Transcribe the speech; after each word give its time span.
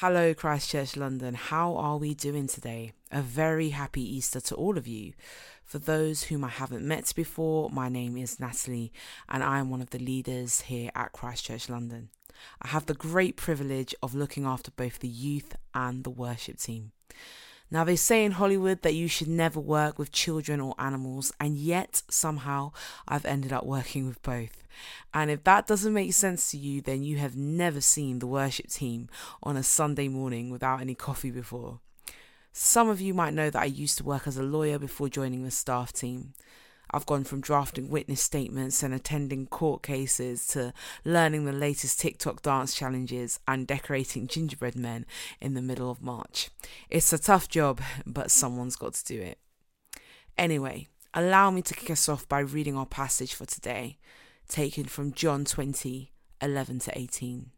Hello, 0.00 0.32
Christchurch, 0.32 0.96
London. 0.96 1.34
How 1.34 1.76
are 1.76 1.98
we 1.98 2.14
doing 2.14 2.46
today? 2.46 2.94
A 3.12 3.20
very 3.20 3.68
happy 3.68 4.00
Easter 4.00 4.40
to 4.40 4.54
all 4.54 4.78
of 4.78 4.86
you. 4.86 5.12
For 5.62 5.78
those 5.78 6.22
whom 6.22 6.42
I 6.42 6.48
haven't 6.48 6.88
met 6.88 7.12
before, 7.14 7.68
my 7.68 7.90
name 7.90 8.16
is 8.16 8.40
Natalie, 8.40 8.94
and 9.28 9.44
I 9.44 9.58
am 9.58 9.68
one 9.68 9.82
of 9.82 9.90
the 9.90 9.98
leaders 9.98 10.62
here 10.62 10.90
at 10.94 11.12
Christchurch, 11.12 11.68
London. 11.68 12.08
I 12.62 12.68
have 12.68 12.86
the 12.86 12.94
great 12.94 13.36
privilege 13.36 13.94
of 14.02 14.14
looking 14.14 14.46
after 14.46 14.70
both 14.70 15.00
the 15.00 15.06
youth 15.06 15.54
and 15.74 16.02
the 16.02 16.08
worship 16.08 16.56
team. 16.56 16.92
Now, 17.70 17.84
they 17.84 17.96
say 17.96 18.24
in 18.24 18.32
Hollywood 18.32 18.82
that 18.82 18.94
you 18.94 19.06
should 19.06 19.28
never 19.28 19.60
work 19.60 19.98
with 19.98 20.10
children 20.10 20.60
or 20.60 20.74
animals, 20.78 21.32
and 21.38 21.56
yet 21.56 22.02
somehow 22.10 22.72
I've 23.06 23.24
ended 23.24 23.52
up 23.52 23.64
working 23.64 24.06
with 24.06 24.20
both. 24.22 24.64
And 25.14 25.30
if 25.30 25.44
that 25.44 25.66
doesn't 25.66 25.92
make 25.92 26.12
sense 26.12 26.50
to 26.50 26.56
you, 26.56 26.80
then 26.80 27.02
you 27.02 27.18
have 27.18 27.36
never 27.36 27.80
seen 27.80 28.18
the 28.18 28.26
worship 28.26 28.68
team 28.68 29.08
on 29.42 29.56
a 29.56 29.62
Sunday 29.62 30.08
morning 30.08 30.50
without 30.50 30.80
any 30.80 30.94
coffee 30.94 31.30
before. 31.30 31.80
Some 32.52 32.88
of 32.88 33.00
you 33.00 33.14
might 33.14 33.34
know 33.34 33.50
that 33.50 33.62
I 33.62 33.66
used 33.66 33.98
to 33.98 34.04
work 34.04 34.26
as 34.26 34.36
a 34.36 34.42
lawyer 34.42 34.78
before 34.78 35.08
joining 35.08 35.44
the 35.44 35.50
staff 35.50 35.92
team. 35.92 36.34
I've 36.92 37.06
gone 37.06 37.24
from 37.24 37.40
drafting 37.40 37.88
witness 37.88 38.20
statements 38.20 38.82
and 38.82 38.92
attending 38.92 39.46
court 39.46 39.82
cases 39.82 40.46
to 40.48 40.72
learning 41.04 41.44
the 41.44 41.52
latest 41.52 42.00
TikTok 42.00 42.42
dance 42.42 42.74
challenges 42.74 43.38
and 43.46 43.66
decorating 43.66 44.26
gingerbread 44.26 44.76
men 44.76 45.06
in 45.40 45.54
the 45.54 45.62
middle 45.62 45.90
of 45.90 46.02
March. 46.02 46.50
It's 46.88 47.12
a 47.12 47.18
tough 47.18 47.48
job, 47.48 47.80
but 48.06 48.30
someone's 48.30 48.76
got 48.76 48.94
to 48.94 49.04
do 49.04 49.20
it. 49.20 49.38
Anyway, 50.36 50.88
allow 51.14 51.50
me 51.50 51.62
to 51.62 51.74
kick 51.74 51.90
us 51.90 52.08
off 52.08 52.28
by 52.28 52.40
reading 52.40 52.76
our 52.76 52.86
passage 52.86 53.34
for 53.34 53.46
today, 53.46 53.98
taken 54.48 54.84
from 54.84 55.12
John 55.12 55.44
20 55.44 56.12
11 56.42 56.78
to 56.80 56.98
18. 56.98 57.50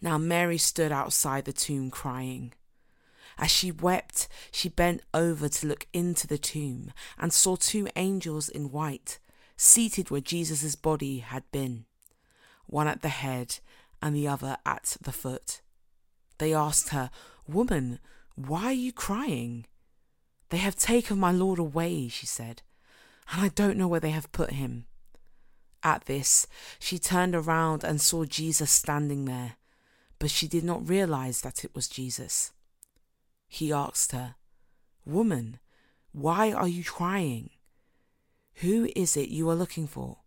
Now 0.00 0.18
Mary 0.18 0.58
stood 0.58 0.92
outside 0.92 1.44
the 1.44 1.52
tomb 1.52 1.90
crying. 1.90 2.52
As 3.38 3.50
she 3.50 3.72
wept, 3.72 4.28
she 4.50 4.68
bent 4.68 5.02
over 5.12 5.48
to 5.48 5.66
look 5.66 5.86
into 5.92 6.26
the 6.26 6.38
tomb 6.38 6.92
and 7.18 7.32
saw 7.32 7.56
two 7.56 7.88
angels 7.96 8.48
in 8.48 8.70
white, 8.70 9.18
seated 9.56 10.10
where 10.10 10.20
Jesus' 10.20 10.74
body 10.76 11.18
had 11.18 11.44
been, 11.50 11.86
one 12.66 12.88
at 12.88 13.02
the 13.02 13.08
head 13.08 13.58
and 14.00 14.14
the 14.14 14.28
other 14.28 14.56
at 14.64 14.96
the 15.00 15.12
foot. 15.12 15.60
They 16.38 16.54
asked 16.54 16.90
her, 16.90 17.10
Woman, 17.46 17.98
why 18.36 18.64
are 18.66 18.72
you 18.72 18.92
crying? 18.92 19.66
They 20.50 20.58
have 20.58 20.76
taken 20.76 21.18
my 21.18 21.32
Lord 21.32 21.58
away, 21.58 22.08
she 22.08 22.26
said, 22.26 22.62
and 23.32 23.42
I 23.42 23.48
don't 23.48 23.76
know 23.76 23.88
where 23.88 24.00
they 24.00 24.10
have 24.10 24.32
put 24.32 24.52
him. 24.52 24.86
At 25.82 26.06
this, 26.06 26.46
she 26.78 26.98
turned 26.98 27.34
around 27.34 27.84
and 27.84 28.00
saw 28.00 28.24
Jesus 28.24 28.70
standing 28.70 29.24
there, 29.24 29.56
but 30.18 30.30
she 30.30 30.48
did 30.48 30.64
not 30.64 30.88
realize 30.88 31.42
that 31.42 31.64
it 31.64 31.74
was 31.74 31.88
Jesus. 31.88 32.52
He 33.54 33.72
asked 33.72 34.10
her, 34.10 34.34
Woman, 35.06 35.60
why 36.10 36.50
are 36.50 36.66
you 36.66 36.82
crying? 36.82 37.50
Who 38.54 38.90
is 38.96 39.16
it 39.16 39.28
you 39.28 39.48
are 39.48 39.54
looking 39.54 39.86
for? 39.86 40.18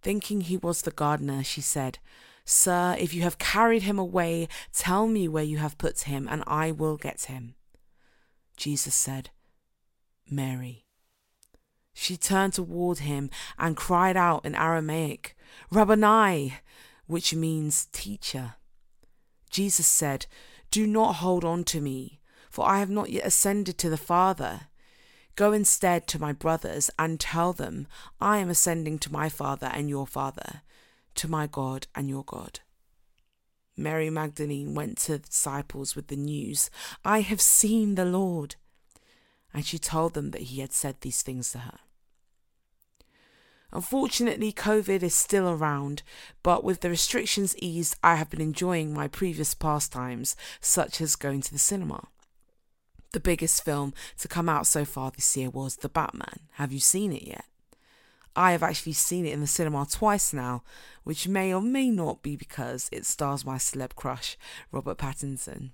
Thinking 0.00 0.40
he 0.40 0.56
was 0.56 0.80
the 0.80 0.92
gardener, 0.92 1.44
she 1.44 1.60
said, 1.60 1.98
Sir, 2.46 2.96
if 2.98 3.12
you 3.12 3.20
have 3.20 3.36
carried 3.36 3.82
him 3.82 3.98
away, 3.98 4.48
tell 4.72 5.08
me 5.08 5.28
where 5.28 5.44
you 5.44 5.58
have 5.58 5.76
put 5.76 6.00
him, 6.04 6.26
and 6.30 6.42
I 6.46 6.70
will 6.70 6.96
get 6.96 7.24
him. 7.24 7.54
Jesus 8.56 8.94
said, 8.94 9.28
Mary. 10.30 10.86
She 11.92 12.16
turned 12.16 12.54
toward 12.54 13.00
him 13.00 13.28
and 13.58 13.76
cried 13.76 14.16
out 14.16 14.46
in 14.46 14.54
Aramaic, 14.54 15.36
Rabboni, 15.70 16.54
which 17.06 17.34
means 17.34 17.88
teacher. 17.92 18.54
Jesus 19.50 19.86
said, 19.86 20.24
do 20.70 20.86
not 20.86 21.16
hold 21.16 21.44
on 21.44 21.64
to 21.64 21.80
me, 21.80 22.20
for 22.50 22.66
I 22.66 22.78
have 22.78 22.90
not 22.90 23.10
yet 23.10 23.26
ascended 23.26 23.78
to 23.78 23.90
the 23.90 23.96
Father. 23.96 24.62
Go 25.36 25.52
instead 25.52 26.06
to 26.08 26.20
my 26.20 26.32
brothers 26.32 26.90
and 26.98 27.18
tell 27.18 27.52
them, 27.52 27.86
I 28.20 28.38
am 28.38 28.50
ascending 28.50 28.98
to 29.00 29.12
my 29.12 29.28
Father 29.28 29.70
and 29.72 29.88
your 29.88 30.06
Father, 30.06 30.62
to 31.16 31.28
my 31.28 31.46
God 31.46 31.86
and 31.94 32.08
your 32.08 32.24
God. 32.24 32.60
Mary 33.76 34.10
Magdalene 34.10 34.74
went 34.74 34.98
to 34.98 35.12
the 35.12 35.18
disciples 35.20 35.96
with 35.96 36.08
the 36.08 36.16
news, 36.16 36.70
I 37.04 37.20
have 37.20 37.40
seen 37.40 37.94
the 37.94 38.04
Lord. 38.04 38.56
And 39.54 39.64
she 39.64 39.78
told 39.78 40.14
them 40.14 40.30
that 40.32 40.42
he 40.42 40.60
had 40.60 40.72
said 40.72 41.00
these 41.00 41.22
things 41.22 41.52
to 41.52 41.58
her. 41.60 41.78
Unfortunately, 43.72 44.52
COVID 44.52 45.02
is 45.02 45.14
still 45.14 45.48
around, 45.48 46.02
but 46.42 46.64
with 46.64 46.80
the 46.80 46.90
restrictions 46.90 47.56
eased, 47.58 47.96
I 48.02 48.16
have 48.16 48.30
been 48.30 48.40
enjoying 48.40 48.92
my 48.92 49.06
previous 49.06 49.54
pastimes, 49.54 50.34
such 50.60 51.00
as 51.00 51.14
going 51.16 51.40
to 51.42 51.52
the 51.52 51.58
cinema. 51.58 52.08
The 53.12 53.20
biggest 53.20 53.64
film 53.64 53.92
to 54.18 54.28
come 54.28 54.48
out 54.48 54.66
so 54.66 54.84
far 54.84 55.10
this 55.10 55.36
year 55.36 55.50
was 55.50 55.76
The 55.76 55.88
Batman. 55.88 56.40
Have 56.52 56.72
you 56.72 56.80
seen 56.80 57.12
it 57.12 57.26
yet? 57.26 57.44
I 58.36 58.52
have 58.52 58.62
actually 58.62 58.92
seen 58.92 59.26
it 59.26 59.32
in 59.32 59.40
the 59.40 59.46
cinema 59.46 59.86
twice 59.90 60.32
now, 60.32 60.62
which 61.02 61.26
may 61.26 61.52
or 61.52 61.60
may 61.60 61.90
not 61.90 62.22
be 62.22 62.36
because 62.36 62.88
it 62.92 63.04
stars 63.04 63.44
my 63.44 63.56
celeb 63.56 63.96
crush, 63.96 64.36
Robert 64.70 64.98
Pattinson. 64.98 65.70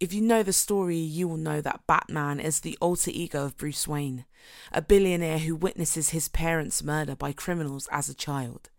If 0.00 0.12
you 0.12 0.20
know 0.20 0.44
the 0.44 0.52
story, 0.52 0.96
you 0.96 1.26
will 1.26 1.36
know 1.36 1.60
that 1.60 1.86
Batman 1.88 2.38
is 2.38 2.60
the 2.60 2.78
alter 2.80 3.10
ego 3.12 3.44
of 3.44 3.56
Bruce 3.56 3.88
Wayne, 3.88 4.26
a 4.70 4.80
billionaire 4.80 5.40
who 5.40 5.56
witnesses 5.56 6.10
his 6.10 6.28
parents' 6.28 6.84
murder 6.84 7.16
by 7.16 7.32
criminals 7.32 7.88
as 7.90 8.08
a 8.08 8.14
child. 8.14 8.70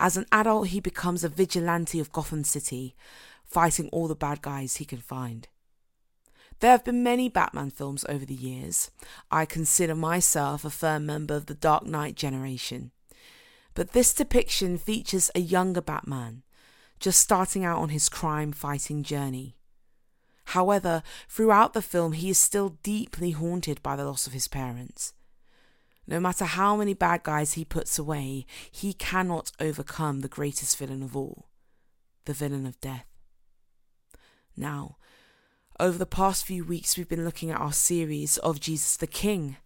As 0.00 0.16
an 0.16 0.26
adult, 0.32 0.68
he 0.68 0.80
becomes 0.80 1.22
a 1.22 1.28
vigilante 1.28 2.00
of 2.00 2.10
Gotham 2.10 2.42
City, 2.42 2.96
fighting 3.44 3.88
all 3.90 4.08
the 4.08 4.16
bad 4.16 4.42
guys 4.42 4.76
he 4.76 4.84
can 4.84 4.98
find. 4.98 5.46
There 6.58 6.72
have 6.72 6.84
been 6.84 7.04
many 7.04 7.28
Batman 7.28 7.70
films 7.70 8.04
over 8.08 8.24
the 8.24 8.34
years. 8.34 8.90
I 9.30 9.44
consider 9.44 9.94
myself 9.94 10.64
a 10.64 10.70
firm 10.70 11.06
member 11.06 11.34
of 11.34 11.46
the 11.46 11.54
Dark 11.54 11.86
Knight 11.86 12.16
generation. 12.16 12.90
But 13.74 13.92
this 13.92 14.12
depiction 14.12 14.78
features 14.78 15.30
a 15.36 15.40
younger 15.40 15.80
Batman, 15.80 16.42
just 16.98 17.20
starting 17.20 17.64
out 17.64 17.78
on 17.78 17.90
his 17.90 18.08
crime 18.08 18.50
fighting 18.50 19.04
journey. 19.04 19.54
However, 20.50 21.04
throughout 21.28 21.74
the 21.74 21.82
film, 21.82 22.12
he 22.12 22.28
is 22.28 22.38
still 22.38 22.70
deeply 22.82 23.30
haunted 23.30 23.80
by 23.84 23.94
the 23.94 24.04
loss 24.04 24.26
of 24.26 24.32
his 24.32 24.48
parents. 24.48 25.12
No 26.08 26.18
matter 26.18 26.44
how 26.44 26.74
many 26.74 26.92
bad 26.92 27.22
guys 27.22 27.52
he 27.52 27.64
puts 27.64 28.00
away, 28.00 28.46
he 28.68 28.92
cannot 28.92 29.52
overcome 29.60 30.20
the 30.20 30.28
greatest 30.28 30.76
villain 30.76 31.04
of 31.04 31.16
all 31.16 31.46
the 32.24 32.32
villain 32.32 32.66
of 32.66 32.80
death. 32.80 33.06
Now, 34.56 34.96
over 35.78 35.96
the 35.96 36.04
past 36.04 36.44
few 36.44 36.64
weeks, 36.64 36.96
we've 36.96 37.08
been 37.08 37.24
looking 37.24 37.52
at 37.52 37.60
our 37.60 37.72
series 37.72 38.36
of 38.38 38.58
Jesus 38.58 38.96
the 38.96 39.06
King. 39.06 39.56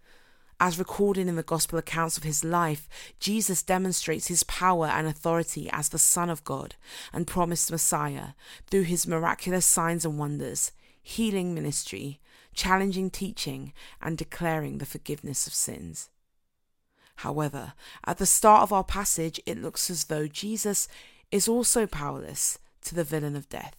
As 0.60 0.78
recorded 0.78 1.26
in 1.26 1.36
the 1.36 1.42
Gospel 1.42 1.78
accounts 1.78 2.16
of 2.16 2.22
his 2.22 2.44
life, 2.44 2.88
Jesus 3.18 3.62
demonstrates 3.62 4.28
his 4.28 4.44
power 4.44 4.86
and 4.86 5.06
authority 5.06 5.68
as 5.72 5.88
the 5.88 5.98
Son 5.98 6.30
of 6.30 6.44
God 6.44 6.76
and 7.12 7.26
promised 7.26 7.70
Messiah 7.70 8.28
through 8.70 8.82
his 8.82 9.06
miraculous 9.06 9.66
signs 9.66 10.04
and 10.04 10.18
wonders, 10.18 10.72
healing 11.02 11.54
ministry, 11.54 12.20
challenging 12.54 13.10
teaching, 13.10 13.72
and 14.00 14.16
declaring 14.16 14.78
the 14.78 14.86
forgiveness 14.86 15.46
of 15.46 15.54
sins. 15.54 16.08
However, 17.16 17.74
at 18.06 18.18
the 18.18 18.26
start 18.26 18.62
of 18.62 18.72
our 18.72 18.84
passage, 18.84 19.40
it 19.46 19.60
looks 19.60 19.90
as 19.90 20.04
though 20.04 20.26
Jesus 20.26 20.88
is 21.30 21.48
also 21.48 21.86
powerless 21.86 22.58
to 22.82 22.94
the 22.94 23.04
villain 23.04 23.36
of 23.36 23.48
death. 23.48 23.76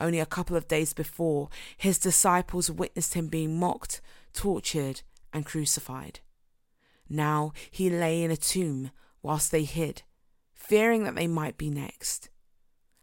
Only 0.00 0.20
a 0.20 0.26
couple 0.26 0.56
of 0.56 0.68
days 0.68 0.92
before, 0.92 1.48
his 1.76 1.98
disciples 1.98 2.70
witnessed 2.70 3.14
him 3.14 3.26
being 3.26 3.58
mocked, 3.58 4.00
tortured, 4.32 5.02
and 5.32 5.46
crucified. 5.46 6.20
Now 7.08 7.52
he 7.70 7.90
lay 7.90 8.22
in 8.22 8.30
a 8.30 8.36
tomb 8.36 8.90
whilst 9.22 9.50
they 9.50 9.64
hid, 9.64 10.02
fearing 10.54 11.04
that 11.04 11.14
they 11.14 11.26
might 11.26 11.56
be 11.56 11.70
next. 11.70 12.28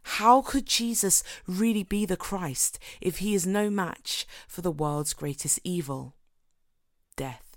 How 0.02 0.40
could 0.40 0.66
Jesus 0.66 1.24
really 1.48 1.82
be 1.82 2.06
the 2.06 2.16
Christ 2.16 2.78
if 3.00 3.18
he 3.18 3.34
is 3.34 3.44
no 3.44 3.68
match 3.70 4.24
for 4.46 4.60
the 4.62 4.70
world's 4.70 5.12
greatest 5.12 5.58
evil? 5.64 6.14
Death. 7.16 7.56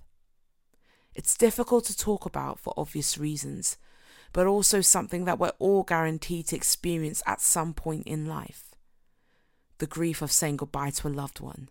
It's 1.13 1.37
difficult 1.37 1.85
to 1.85 1.97
talk 1.97 2.25
about 2.25 2.59
for 2.59 2.73
obvious 2.75 3.17
reasons, 3.17 3.77
but 4.33 4.47
also 4.47 4.81
something 4.81 5.25
that 5.25 5.37
we're 5.37 5.53
all 5.59 5.83
guaranteed 5.83 6.47
to 6.47 6.55
experience 6.55 7.21
at 7.27 7.41
some 7.41 7.73
point 7.73 8.07
in 8.07 8.25
life. 8.25 8.75
The 9.77 9.87
grief 9.87 10.21
of 10.21 10.31
saying 10.31 10.57
goodbye 10.57 10.91
to 10.91 11.07
a 11.07 11.09
loved 11.09 11.39
one, 11.39 11.69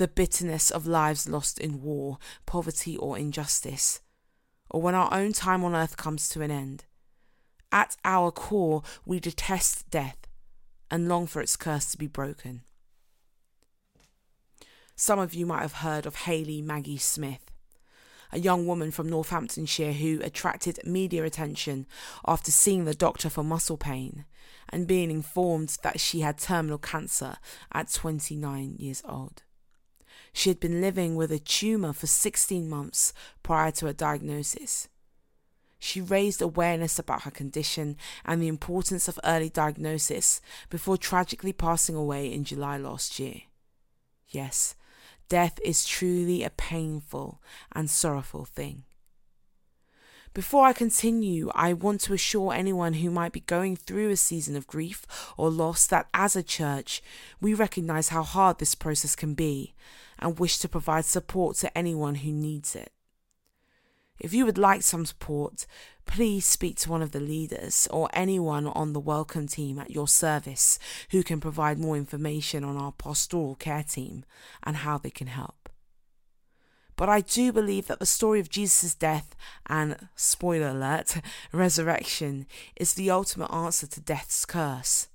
the 0.00 0.08
bitterness 0.08 0.70
of 0.70 0.86
lives 0.86 1.28
lost 1.28 1.58
in 1.58 1.82
war, 1.82 2.16
poverty, 2.46 2.96
or 2.96 3.18
injustice, 3.18 4.00
or 4.70 4.80
when 4.80 4.94
our 4.94 5.12
own 5.12 5.30
time 5.30 5.62
on 5.62 5.74
earth 5.74 5.98
comes 5.98 6.26
to 6.26 6.40
an 6.40 6.50
end. 6.50 6.86
At 7.70 7.98
our 8.02 8.30
core, 8.30 8.82
we 9.04 9.20
detest 9.20 9.90
death 9.90 10.26
and 10.90 11.06
long 11.06 11.26
for 11.26 11.42
its 11.42 11.54
curse 11.54 11.90
to 11.90 11.98
be 11.98 12.06
broken. 12.06 12.62
Some 14.96 15.18
of 15.18 15.34
you 15.34 15.44
might 15.44 15.60
have 15.60 15.74
heard 15.74 16.06
of 16.06 16.16
Haley 16.16 16.62
Maggie 16.62 16.96
Smith, 16.96 17.50
a 18.32 18.38
young 18.38 18.66
woman 18.66 18.90
from 18.90 19.10
Northamptonshire 19.10 19.92
who 19.92 20.22
attracted 20.22 20.80
media 20.86 21.24
attention 21.24 21.86
after 22.26 22.50
seeing 22.50 22.86
the 22.86 22.94
doctor 22.94 23.28
for 23.28 23.44
muscle 23.44 23.76
pain 23.76 24.24
and 24.70 24.86
being 24.86 25.10
informed 25.10 25.76
that 25.82 26.00
she 26.00 26.20
had 26.20 26.38
terminal 26.38 26.78
cancer 26.78 27.36
at 27.70 27.92
29 27.92 28.76
years 28.78 29.02
old. 29.06 29.42
She 30.32 30.48
had 30.50 30.60
been 30.60 30.80
living 30.80 31.16
with 31.16 31.32
a 31.32 31.38
tumour 31.38 31.92
for 31.92 32.06
16 32.06 32.68
months 32.68 33.12
prior 33.42 33.70
to 33.72 33.86
her 33.86 33.92
diagnosis. 33.92 34.88
She 35.78 36.00
raised 36.00 36.42
awareness 36.42 36.98
about 36.98 37.22
her 37.22 37.30
condition 37.30 37.96
and 38.24 38.40
the 38.40 38.48
importance 38.48 39.08
of 39.08 39.18
early 39.24 39.48
diagnosis 39.48 40.40
before 40.68 40.98
tragically 40.98 41.54
passing 41.54 41.96
away 41.96 42.30
in 42.30 42.44
July 42.44 42.76
last 42.76 43.18
year. 43.18 43.42
Yes, 44.28 44.76
death 45.28 45.58
is 45.64 45.86
truly 45.86 46.44
a 46.44 46.50
painful 46.50 47.40
and 47.72 47.90
sorrowful 47.90 48.44
thing. 48.44 48.84
Before 50.32 50.64
I 50.64 50.72
continue, 50.72 51.50
I 51.56 51.72
want 51.72 52.02
to 52.02 52.12
assure 52.12 52.52
anyone 52.52 52.92
who 52.94 53.10
might 53.10 53.32
be 53.32 53.40
going 53.40 53.74
through 53.74 54.10
a 54.10 54.16
season 54.16 54.54
of 54.54 54.68
grief 54.68 55.04
or 55.36 55.50
loss 55.50 55.88
that 55.88 56.08
as 56.14 56.36
a 56.36 56.42
church, 56.42 57.02
we 57.40 57.52
recognize 57.52 58.10
how 58.10 58.22
hard 58.22 58.58
this 58.58 58.76
process 58.76 59.16
can 59.16 59.34
be 59.34 59.74
and 60.20 60.38
wish 60.38 60.58
to 60.58 60.68
provide 60.68 61.04
support 61.04 61.56
to 61.56 61.76
anyone 61.76 62.16
who 62.16 62.30
needs 62.30 62.76
it. 62.76 62.92
If 64.20 64.34
you 64.34 64.44
would 64.44 64.58
like 64.58 64.82
some 64.82 65.06
support, 65.06 65.66
please 66.04 66.44
speak 66.44 66.76
to 66.80 66.90
one 66.90 67.00
of 67.00 67.12
the 67.12 67.20
leaders 67.20 67.88
or 67.90 68.10
anyone 68.12 68.66
on 68.66 68.92
the 68.92 69.00
welcome 69.00 69.46
team 69.46 69.78
at 69.78 69.90
your 69.90 70.06
service 70.06 70.78
who 71.10 71.22
can 71.22 71.40
provide 71.40 71.78
more 71.78 71.96
information 71.96 72.62
on 72.62 72.76
our 72.76 72.92
pastoral 72.92 73.54
care 73.54 73.82
team 73.82 74.24
and 74.62 74.76
how 74.76 74.98
they 74.98 75.10
can 75.10 75.28
help. 75.28 75.70
But 76.96 77.08
I 77.08 77.22
do 77.22 77.50
believe 77.50 77.86
that 77.86 77.98
the 77.98 78.04
story 78.04 78.40
of 78.40 78.50
Jesus' 78.50 78.94
death 78.94 79.34
and, 79.66 80.08
spoiler 80.16 80.68
alert, 80.68 81.16
resurrection 81.52 82.46
is 82.76 82.92
the 82.92 83.10
ultimate 83.10 83.50
answer 83.50 83.86
to 83.86 84.02
death's 84.02 84.44
curse. 84.44 85.08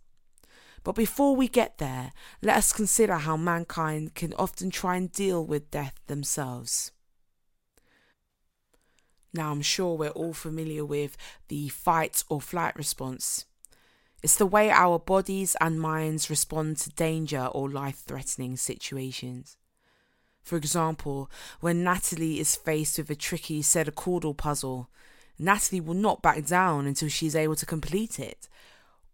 But 0.86 0.94
before 0.94 1.36
we 1.36 1.48
get 1.48 1.80
there, 1.80 2.12
let 2.44 2.58
us 2.58 2.72
consider 2.72 3.16
how 3.16 3.36
mankind 3.36 4.14
can 4.14 4.36
often 4.36 4.70
try 4.70 4.98
and 4.98 5.12
deal 5.12 5.44
with 5.44 5.72
death 5.72 6.00
themselves. 6.06 6.92
Now, 9.34 9.52
I'm 9.52 9.64
sure 9.64 9.98
we're 9.98 10.10
all 10.10 10.34
familiar 10.34 10.86
with 10.86 11.18
the 11.48 11.70
fight 11.70 12.24
or 12.30 12.40
flight 12.40 12.76
response. 12.76 13.46
It's 14.22 14.36
the 14.36 14.46
way 14.46 14.70
our 14.70 15.00
bodies 15.00 15.56
and 15.60 15.82
minds 15.82 16.30
respond 16.30 16.78
to 16.78 16.92
danger 16.92 17.48
or 17.48 17.68
life 17.68 18.04
threatening 18.06 18.56
situations. 18.56 19.58
For 20.44 20.56
example, 20.56 21.32
when 21.62 21.84
Natalie 21.84 22.40
is 22.40 22.56
faced 22.56 23.00
with 23.00 23.10
a 23.10 23.16
tricky 23.16 23.64
sudoku 23.64 24.08
or 24.08 24.22
Wordle 24.22 24.38
puzzle, 24.38 24.92
Natalie 25.40 25.82
will 25.82 25.96
not 25.96 26.22
back 26.22 26.46
down 26.46 26.86
until 26.86 27.10
she 27.10 27.26
is 27.26 27.36
able 27.36 27.56
to 27.56 27.66
complete 27.66 28.20
it, 28.20 28.48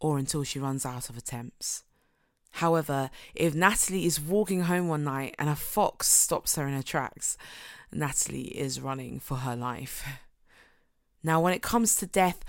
or 0.02 0.18
until 0.18 0.44
she 0.44 0.60
runs 0.60 0.86
out 0.86 1.10
of 1.10 1.16
attempts. 1.16 1.84
However, 2.56 3.10
if 3.34 3.56
Natalie 3.56 4.06
is 4.06 4.20
walking 4.20 4.64
home 4.64 4.90
one 4.90 5.06
night 5.06 5.36
and 5.40 5.48
a 5.48 5.56
fox 5.56 6.08
stops 6.08 6.56
her 6.56 6.68
in 6.68 6.74
her 6.74 6.84
tracks, 6.84 7.38
Natalie 7.94 8.58
is 8.58 8.82
running 8.82 9.20
for 9.20 9.38
her 9.38 9.56
life. 9.56 10.06
Now, 11.24 11.40
when 11.40 11.54
it 11.54 11.62
comes 11.62 11.94
to 11.98 12.08
death, 12.08 12.44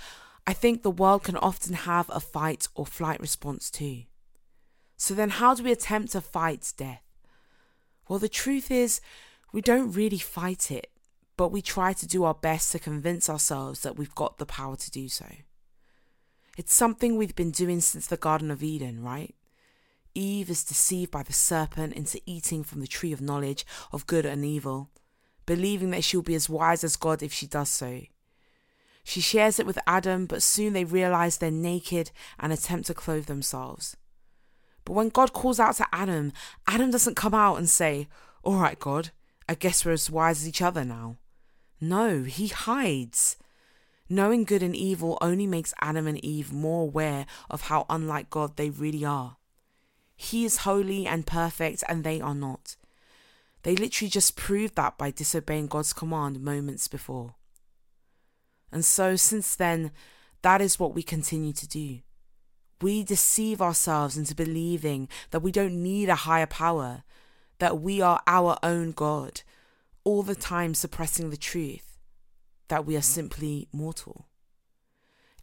I 0.46 0.54
think 0.54 0.82
the 0.82 0.90
world 0.90 1.25
can 1.25 1.37
often 1.37 1.75
have 1.75 2.08
a 2.08 2.20
fight 2.20 2.69
or 2.75 2.87
flight 2.87 3.20
response 3.20 3.70
too. 3.70 4.05
So, 4.96 5.12
then 5.12 5.28
how 5.28 5.55
do 5.55 5.62
we 5.62 5.72
attempt 5.72 6.12
to 6.12 6.22
fight 6.22 6.72
death? 6.78 7.02
Well, 8.08 8.19
the 8.19 8.31
truth 8.31 8.70
is, 8.70 9.02
we 9.52 9.60
don't 9.60 9.93
really 9.93 10.16
fight 10.16 10.70
it, 10.70 10.90
but 11.37 11.52
we 11.52 11.60
try 11.60 11.93
to 11.93 12.06
do 12.06 12.25
our 12.25 12.32
best 12.32 12.72
to 12.72 12.78
convince 12.78 13.28
ourselves 13.28 13.81
that 13.81 13.96
we've 13.96 14.14
got 14.14 14.38
the 14.38 14.46
power 14.46 14.76
to 14.76 14.90
do 14.90 15.06
so. 15.06 15.26
It's 16.56 16.75
something 16.75 17.16
we've 17.16 17.37
been 17.37 17.50
doing 17.50 17.81
since 17.81 18.06
the 18.06 18.16
Garden 18.16 18.50
of 18.50 18.62
Eden, 18.62 19.02
right? 19.02 19.34
Eve 20.14 20.50
is 20.50 20.64
deceived 20.64 21.10
by 21.10 21.22
the 21.22 21.32
serpent 21.32 21.94
into 21.94 22.20
eating 22.26 22.62
from 22.62 22.81
the 22.81 22.87
tree 22.87 23.12
of 23.12 23.22
knowledge 23.22 23.64
of 23.93 24.06
good 24.06 24.26
and 24.26 24.44
evil 24.44 24.90
believing 25.46 25.90
that 25.90 26.04
she'll 26.04 26.22
be 26.22 26.34
as 26.34 26.49
wise 26.49 26.84
as 26.84 26.96
God 26.96 27.22
if 27.22 27.32
she 27.32 27.46
does 27.46 27.69
so. 27.69 28.02
She 29.04 29.20
shares 29.20 29.58
it 29.58 29.66
with 29.66 29.78
Adam, 29.87 30.26
but 30.26 30.43
soon 30.43 30.72
they 30.72 30.84
realize 30.84 31.38
they're 31.38 31.50
naked 31.50 32.12
and 32.38 32.52
attempt 32.52 32.87
to 32.87 32.94
clothe 32.94 33.26
themselves. 33.26 33.96
But 34.84 34.93
when 34.93 35.08
God 35.08 35.32
calls 35.32 35.58
out 35.58 35.76
to 35.76 35.87
Adam, 35.93 36.32
Adam 36.66 36.90
doesn't 36.90 37.16
come 37.16 37.34
out 37.34 37.56
and 37.56 37.69
say, 37.69 38.08
All 38.43 38.56
right, 38.56 38.78
God, 38.78 39.10
I 39.48 39.55
guess 39.55 39.84
we're 39.84 39.93
as 39.93 40.10
wise 40.10 40.43
as 40.43 40.48
each 40.48 40.62
other 40.62 40.84
now. 40.84 41.16
No, 41.81 42.22
he 42.22 42.48
hides. 42.48 43.37
Knowing 44.12 44.44
good 44.44 44.62
and 44.62 44.76
evil 44.76 45.17
only 45.23 45.47
makes 45.47 45.73
Adam 45.81 46.06
and 46.06 46.23
Eve 46.23 46.53
more 46.53 46.82
aware 46.82 47.25
of 47.49 47.62
how 47.62 47.87
unlike 47.88 48.29
God 48.29 48.59
they 48.59 48.69
really 48.69 49.06
are. 49.06 49.38
He 50.14 50.44
is 50.44 50.59
holy 50.69 51.06
and 51.06 51.26
perfect, 51.26 51.82
and 51.88 52.05
they 52.05 52.20
are 52.20 52.35
not. 52.35 52.76
They 53.62 53.75
literally 53.75 54.11
just 54.11 54.37
proved 54.37 54.75
that 54.75 54.99
by 54.99 55.12
disobeying 55.12 55.69
God's 55.69 55.94
command 55.94 56.43
moments 56.43 56.88
before. 56.88 57.37
And 58.70 58.85
so, 58.85 59.17
since 59.17 59.56
then, 59.56 59.93
that 60.43 60.61
is 60.61 60.79
what 60.79 60.94
we 60.94 61.03
continue 61.03 61.55
to 61.55 61.67
do. 61.67 62.00
We 62.82 63.05
deceive 63.05 63.62
ourselves 63.62 64.19
into 64.19 64.35
believing 64.35 65.08
that 65.31 65.41
we 65.41 65.53
don't 65.53 65.82
need 65.82 66.11
a 66.11 66.26
higher 66.26 66.44
power, 66.44 67.03
that 67.61 67.81
we 67.81 68.03
are 68.03 68.20
our 68.26 68.58
own 68.62 68.93
God, 68.93 69.41
all 70.05 70.23
the 70.23 70.35
time 70.35 70.75
suppressing 70.75 71.31
the 71.31 71.38
truth, 71.38 71.92
that 72.72 72.86
we 72.86 72.96
are 72.96 73.02
simply 73.02 73.69
mortal. 73.70 74.28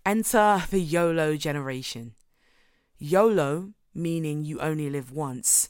Enter 0.03 0.63
the 0.71 0.79
YOLO 0.79 1.37
generation. 1.37 2.15
YOLO, 2.97 3.73
meaning 3.93 4.43
you 4.43 4.59
only 4.59 4.89
live 4.89 5.11
once, 5.11 5.69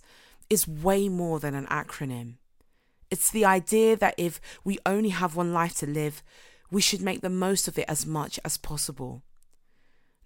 is 0.49 0.69
way 0.69 1.09
more 1.09 1.37
than 1.37 1.55
an 1.55 1.65
acronym. 1.65 2.35
It's 3.11 3.29
the 3.29 3.43
idea 3.43 3.97
that 3.97 4.15
if 4.17 4.39
we 4.63 4.79
only 4.85 5.09
have 5.09 5.35
one 5.35 5.51
life 5.51 5.75
to 5.79 5.85
live, 5.85 6.23
we 6.71 6.79
should 6.79 7.01
make 7.01 7.19
the 7.19 7.29
most 7.29 7.67
of 7.67 7.77
it 7.77 7.89
as 7.89 8.05
much 8.05 8.39
as 8.45 8.55
possible. 8.55 9.21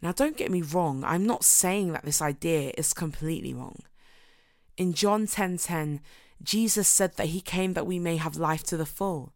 Now, 0.04 0.12
don't 0.12 0.38
get 0.38 0.52
me 0.52 0.62
wrong, 0.62 1.04
I'm 1.04 1.26
not 1.26 1.44
saying 1.44 1.94
that 1.94 2.06
this 2.06 2.22
idea 2.22 2.74
is 2.78 2.94
completely 2.94 3.56
wrong. 3.56 3.80
In 4.78 4.94
John 4.94 5.26
10:10, 5.26 5.58
10, 5.58 5.58
10, 5.58 6.02
Jesus 6.44 6.88
said 6.88 7.16
that 7.16 7.34
he 7.34 7.42
came 7.42 7.74
that 7.74 7.88
we 7.88 7.98
may 7.98 8.18
have 8.18 8.38
life 8.38 8.64
to 8.66 8.78
the 8.78 8.86
full. 8.86 9.34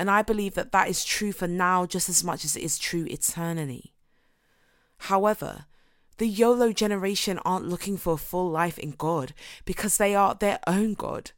And 0.00 0.10
I 0.10 0.22
believe 0.22 0.54
that 0.54 0.72
that 0.72 0.88
is 0.88 1.04
true 1.04 1.30
for 1.30 1.46
now 1.46 1.84
just 1.84 2.08
as 2.08 2.24
much 2.24 2.42
as 2.46 2.56
it 2.56 2.62
is 2.62 2.78
true 2.78 3.06
eternally. 3.10 3.92
However, 4.96 5.66
the 6.16 6.26
YOLO 6.26 6.72
generation 6.72 7.38
aren't 7.44 7.68
looking 7.68 7.98
for 7.98 8.14
a 8.14 8.16
full 8.16 8.48
life 8.48 8.78
in 8.78 8.92
God 8.92 9.34
because 9.66 9.98
they 9.98 10.14
are 10.14 10.34
their 10.34 10.58
own 10.66 10.94
God. 10.94 11.32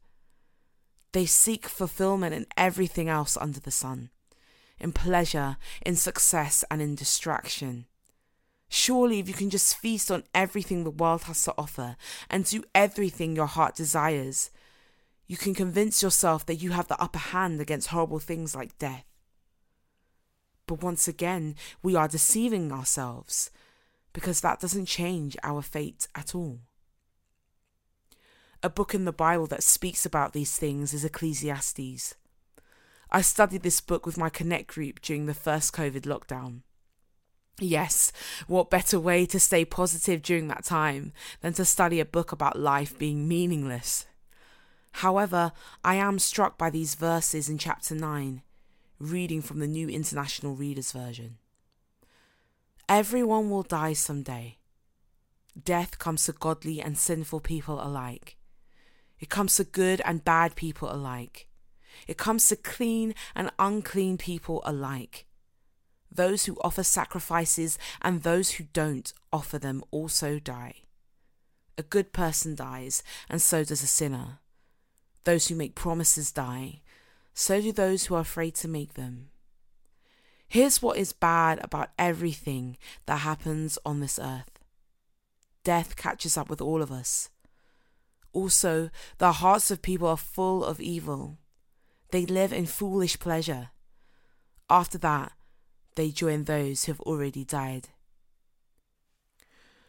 They 1.11 1.25
seek 1.25 1.67
fulfillment 1.67 2.33
in 2.33 2.45
everything 2.55 3.09
else 3.09 3.35
under 3.35 3.59
the 3.59 3.69
sun 3.69 4.11
in 4.79 4.93
pleasure, 4.93 5.57
in 5.85 5.97
success, 5.97 6.63
and 6.71 6.81
in 6.81 6.95
distraction. 6.95 7.85
Surely, 8.69 9.19
if 9.19 9.27
you 9.27 9.33
can 9.33 9.49
just 9.49 9.77
feast 9.77 10.09
on 10.09 10.23
everything 10.33 10.85
the 10.85 10.89
world 10.89 11.23
has 11.23 11.43
to 11.43 11.53
offer 11.57 11.97
and 12.29 12.45
do 12.45 12.63
everything 12.73 13.35
your 13.35 13.45
heart 13.45 13.75
desires, 13.75 14.51
you 15.27 15.37
can 15.37 15.53
convince 15.53 16.03
yourself 16.03 16.45
that 16.45 16.55
you 16.55 16.71
have 16.71 16.87
the 16.87 17.01
upper 17.01 17.19
hand 17.19 17.61
against 17.61 17.89
horrible 17.89 18.19
things 18.19 18.55
like 18.55 18.77
death. 18.77 19.05
But 20.67 20.83
once 20.83 21.07
again, 21.07 21.55
we 21.81 21.95
are 21.95 22.07
deceiving 22.07 22.71
ourselves 22.71 23.51
because 24.13 24.41
that 24.41 24.59
doesn't 24.59 24.85
change 24.85 25.35
our 25.43 25.61
fate 25.61 26.07
at 26.15 26.35
all. 26.35 26.59
A 28.61 28.69
book 28.69 28.93
in 28.93 29.05
the 29.05 29.11
Bible 29.11 29.47
that 29.47 29.63
speaks 29.63 30.05
about 30.05 30.31
these 30.31 30.55
things 30.55 30.93
is 30.93 31.03
Ecclesiastes. 31.03 32.15
I 33.11 33.21
studied 33.21 33.63
this 33.63 33.81
book 33.81 34.05
with 34.05 34.17
my 34.17 34.29
Connect 34.29 34.67
group 34.67 35.01
during 35.01 35.25
the 35.25 35.33
first 35.33 35.73
COVID 35.73 36.01
lockdown. 36.01 36.61
Yes, 37.59 38.11
what 38.47 38.71
better 38.71 38.99
way 38.99 39.25
to 39.27 39.39
stay 39.39 39.65
positive 39.65 40.21
during 40.21 40.47
that 40.47 40.63
time 40.63 41.13
than 41.41 41.53
to 41.53 41.65
study 41.65 41.99
a 41.99 42.05
book 42.05 42.31
about 42.31 42.57
life 42.57 42.97
being 42.97 43.27
meaningless? 43.27 44.05
However, 44.97 45.51
I 45.83 45.95
am 45.95 46.19
struck 46.19 46.57
by 46.57 46.69
these 46.69 46.95
verses 46.95 47.49
in 47.49 47.57
chapter 47.57 47.95
9, 47.95 48.41
reading 48.99 49.41
from 49.41 49.59
the 49.59 49.67
New 49.67 49.89
International 49.89 50.55
Reader's 50.55 50.91
Version. 50.91 51.37
Everyone 52.87 53.49
will 53.49 53.63
die 53.63 53.93
someday. 53.93 54.57
Death 55.61 55.97
comes 55.99 56.25
to 56.25 56.31
godly 56.31 56.79
and 56.79 56.97
sinful 56.97 57.39
people 57.39 57.83
alike. 57.83 58.37
It 59.19 59.29
comes 59.29 59.55
to 59.55 59.63
good 59.63 60.01
and 60.05 60.23
bad 60.23 60.55
people 60.55 60.91
alike. 60.91 61.47
It 62.07 62.17
comes 62.17 62.47
to 62.47 62.55
clean 62.55 63.15
and 63.35 63.51
unclean 63.57 64.17
people 64.17 64.61
alike. 64.63 65.25
Those 66.11 66.45
who 66.45 66.57
offer 66.61 66.83
sacrifices 66.83 67.79
and 68.01 68.21
those 68.21 68.51
who 68.51 68.65
don't 68.73 69.11
offer 69.31 69.57
them 69.57 69.83
also 69.91 70.39
die. 70.39 70.75
A 71.77 71.83
good 71.83 72.13
person 72.13 72.53
dies, 72.53 73.01
and 73.27 73.41
so 73.41 73.63
does 73.63 73.81
a 73.81 73.87
sinner. 73.87 74.39
Those 75.23 75.47
who 75.47 75.55
make 75.55 75.75
promises 75.75 76.31
die, 76.31 76.81
so 77.33 77.61
do 77.61 77.71
those 77.71 78.05
who 78.05 78.15
are 78.15 78.21
afraid 78.21 78.55
to 78.55 78.67
make 78.67 78.93
them. 78.93 79.29
Here's 80.47 80.81
what 80.81 80.97
is 80.97 81.13
bad 81.13 81.59
about 81.63 81.91
everything 81.97 82.77
that 83.05 83.17
happens 83.17 83.79
on 83.85 83.99
this 83.99 84.19
earth 84.19 84.59
death 85.63 85.95
catches 85.95 86.37
up 86.37 86.49
with 86.49 86.61
all 86.61 86.81
of 86.81 86.91
us. 86.91 87.29
Also, 88.33 88.89
the 89.17 89.31
hearts 89.33 89.71
of 89.71 89.81
people 89.81 90.07
are 90.07 90.17
full 90.17 90.63
of 90.63 90.81
evil. 90.81 91.37
They 92.11 92.25
live 92.25 92.51
in 92.51 92.65
foolish 92.65 93.17
pleasure. 93.17 93.69
After 94.69 94.97
that, 94.99 95.31
they 95.95 96.09
join 96.09 96.43
those 96.43 96.85
who 96.85 96.91
have 96.91 96.99
already 97.01 97.45
died. 97.45 97.89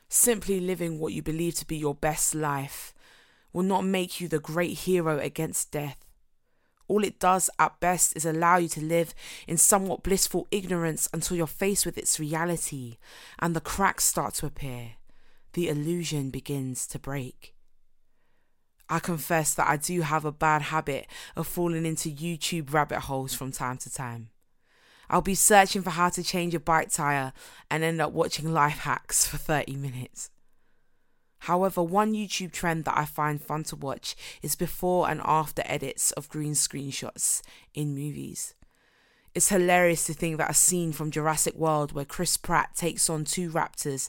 Simply 0.09 0.61
living 0.61 0.99
what 0.99 1.13
you 1.13 1.23
believe 1.23 1.57
to 1.57 1.67
be 1.67 1.77
your 1.77 1.95
best 1.95 2.35
life 2.35 2.94
will 3.55 3.63
not 3.63 3.87
make 3.87 4.21
you 4.21 4.29
the 4.29 4.39
great 4.39 4.81
hero 4.81 5.19
against 5.19 5.71
death. 5.71 6.05
All 6.87 7.03
it 7.03 7.19
does 7.19 7.49
at 7.59 7.81
best 7.81 8.15
is 8.15 8.27
allow 8.27 8.59
you 8.59 8.69
to 8.69 8.83
live 8.83 9.15
in 9.49 9.57
somewhat 9.57 10.03
blissful 10.03 10.47
ignorance 10.51 11.09
until 11.15 11.39
you're 11.39 11.47
faced 11.47 11.87
with 11.87 11.97
its 11.97 12.21
reality 12.21 12.99
and 13.39 13.57
the 13.57 13.61
cracks 13.63 14.05
start 14.05 14.35
to 14.35 14.47
appear. 14.47 14.97
The 15.55 15.69
illusion 15.69 16.29
begins 16.29 16.87
to 16.89 16.99
break. 16.99 17.55
I 18.89 18.99
confess 18.99 19.55
that 19.55 19.69
I 19.69 19.79
do 19.79 20.03
have 20.03 20.27
a 20.27 20.33
bad 20.33 20.63
habit 20.63 21.07
of 21.37 21.47
falling 21.47 21.87
into 21.87 22.11
YouTube 22.11 22.75
rabbit 22.75 23.01
holes 23.01 23.33
from 23.33 23.51
time 23.51 23.79
to 23.79 23.91
time. 23.91 24.29
I'll 25.09 25.23
be 25.23 25.35
searching 25.35 25.83
for 25.83 25.91
how 25.91 26.11
to 26.11 26.23
change 26.23 26.55
a 26.55 26.61
bike 26.61 26.91
tyre 26.91 27.33
and 27.71 27.83
end 27.83 28.01
up 28.01 28.13
watching 28.13 28.53
life 28.53 28.79
hacks 28.79 29.27
for 29.27 29.37
30 29.39 29.77
minutes. 29.77 30.31
However, 31.45 31.83
one 31.83 32.15
YouTube 32.15 32.53
trend 32.53 32.87
that 32.87 32.97
I 32.97 33.05
find 33.05 33.39
fun 33.39 33.65
to 33.65 33.77
watch 33.77 34.17
is 34.43 34.57
before 34.57 35.11
and 35.11 35.21
after 35.23 35.63
edits 35.67 36.11
of 36.13 36.31
green 36.31 36.55
screen 36.55 36.91
shots 36.91 37.43
in 37.75 37.95
movies. 37.95 38.55
It's 39.35 39.51
hilarious 39.51 40.07
to 40.07 40.15
think 40.15 40.39
that 40.39 40.51
a 40.51 40.55
scene 40.55 40.93
from 40.93 41.11
Jurassic 41.11 41.55
World 41.55 41.93
where 41.93 42.07
Chris 42.07 42.39
Pratt 42.39 42.75
takes 42.75 43.11
on 43.11 43.25
two 43.25 43.51
raptors 43.51 44.09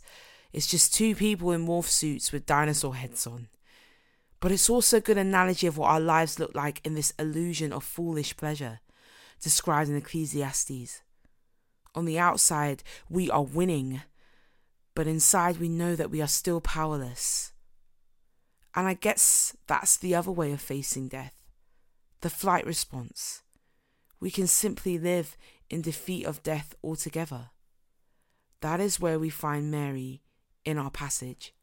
is 0.54 0.66
just 0.66 0.94
two 0.94 1.14
people 1.14 1.52
in 1.52 1.68
morph 1.68 1.90
suits 1.90 2.32
with 2.32 2.46
dinosaur 2.46 2.96
heads 2.96 3.28
on. 3.28 3.50
But 4.40 4.54
it's 4.54 4.70
also 4.70 4.98
a 4.98 5.02
good 5.02 5.18
analogy 5.18 5.68
of 5.68 5.78
what 5.78 5.90
our 5.90 6.00
lives 6.00 6.40
look 6.40 6.56
like 6.56 6.80
in 6.86 6.96
this 6.96 7.12
illusion 7.20 7.74
of 7.74 7.84
foolish 7.84 8.38
pleasure, 8.38 8.80
described 9.42 9.90
in 9.90 9.98
Ecclesiastes. 9.98 11.02
On 11.96 12.06
the 12.06 12.18
outside, 12.18 12.82
we 13.10 13.30
are 13.30 13.44
winning 13.44 14.04
but 14.96 15.08
inside 15.08 15.58
we 15.58 15.70
know 15.70 15.96
that 15.96 16.10
we 16.10 16.22
are 16.22 16.28
still 16.28 16.62
powerless. 16.62 17.52
And 18.74 18.88
I 18.88 18.94
guess 18.94 19.56
that's 19.68 19.98
the 19.98 20.16
other 20.16 20.32
way 20.32 20.52
of 20.52 20.62
facing 20.62 21.10
death 21.10 21.34
the 22.22 22.30
flight 22.32 22.66
response. 22.66 23.44
We 24.20 24.32
can 24.32 24.48
simply 24.48 24.98
live 24.98 25.38
in 25.70 25.84
defeat 25.84 26.26
of 26.26 26.42
death 26.42 26.74
altogether. 26.84 27.52
That 28.62 28.80
is 28.80 29.00
where 29.00 29.20
we 29.20 29.30
find 29.30 29.70
Mary 29.70 30.24
in 30.64 30.80
our 30.80 30.90
passage. 30.90 31.54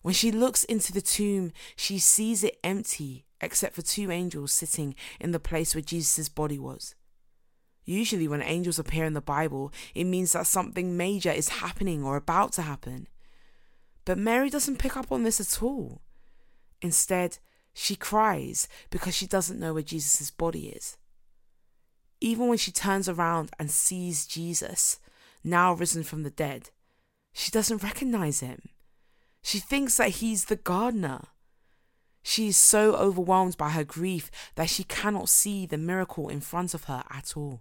When 0.00 0.14
she 0.14 0.32
looks 0.32 0.64
into 0.64 0.94
the 0.94 1.02
tomb, 1.02 1.52
she 1.76 1.98
sees 1.98 2.42
it 2.42 2.58
empty 2.64 3.26
except 3.40 3.74
for 3.74 3.82
two 3.82 4.10
angels 4.10 4.52
sitting 4.52 4.94
in 5.20 5.32
the 5.32 5.40
place 5.40 5.74
where 5.74 5.82
Jesus' 5.82 6.30
body 6.30 6.58
was. 6.58 6.94
Usually, 7.84 8.26
when 8.26 8.42
angels 8.42 8.78
appear 8.78 9.04
in 9.04 9.12
the 9.12 9.20
Bible, 9.20 9.72
it 9.94 10.04
means 10.04 10.32
that 10.32 10.46
something 10.46 10.96
major 10.96 11.30
is 11.30 11.60
happening 11.60 12.02
or 12.02 12.16
about 12.16 12.52
to 12.52 12.62
happen. 12.62 13.08
But 14.04 14.18
Mary 14.18 14.50
doesn't 14.50 14.78
pick 14.78 14.96
up 14.96 15.12
on 15.12 15.22
this 15.22 15.40
at 15.40 15.62
all. 15.62 16.00
Instead, 16.80 17.38
she 17.74 17.96
cries 17.96 18.68
because 18.90 19.14
she 19.14 19.26
doesn't 19.26 19.58
know 19.58 19.74
where 19.74 19.82
Jesus' 19.82 20.30
body 20.30 20.68
is. 20.68 20.96
Even 22.20 22.48
when 22.48 22.58
she 22.58 22.72
turns 22.72 23.08
around 23.08 23.50
and 23.58 23.70
sees 23.70 24.26
Jesus, 24.26 24.98
now 25.42 25.74
risen 25.74 26.04
from 26.04 26.22
the 26.22 26.30
dead, 26.30 26.70
she 27.32 27.50
doesn't 27.50 27.82
recognize 27.82 28.40
him. 28.40 28.70
She 29.42 29.58
thinks 29.58 29.98
that 29.98 30.08
he's 30.10 30.46
the 30.46 30.56
gardener. 30.56 31.24
She 32.22 32.48
is 32.48 32.56
so 32.56 32.94
overwhelmed 32.94 33.58
by 33.58 33.70
her 33.70 33.84
grief 33.84 34.30
that 34.54 34.70
she 34.70 34.84
cannot 34.84 35.28
see 35.28 35.66
the 35.66 35.76
miracle 35.76 36.28
in 36.28 36.40
front 36.40 36.72
of 36.72 36.84
her 36.84 37.04
at 37.10 37.36
all. 37.36 37.60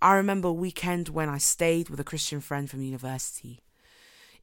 I 0.00 0.14
remember 0.14 0.48
a 0.48 0.52
weekend 0.52 1.08
when 1.08 1.28
I 1.28 1.38
stayed 1.38 1.88
with 1.88 1.98
a 1.98 2.04
Christian 2.04 2.40
friend 2.40 2.70
from 2.70 2.82
university. 2.82 3.60